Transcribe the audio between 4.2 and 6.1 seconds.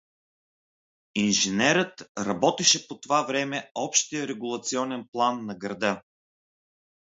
регулационен план на града.